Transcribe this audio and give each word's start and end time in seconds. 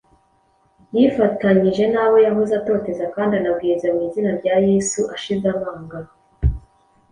yifatanyije 0.95 1.83
n’abo 1.93 2.17
yahoze 2.25 2.53
atoteza, 2.61 3.03
kandi 3.15 3.33
anabwiriza 3.39 3.87
mu 3.95 4.01
izina 4.07 4.31
rya 4.39 4.55
Yesu 4.67 4.99
ashize 5.15 5.45
amanga. 5.55 5.97